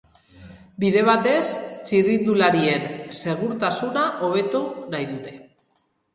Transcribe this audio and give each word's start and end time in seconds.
Bide 0.83 1.03
batez, 1.09 1.41
txirrindularien 1.89 2.89
segurtasuna 3.19 4.09
hobetu 4.31 4.65
nahi 4.97 5.09
dute. 5.15 5.37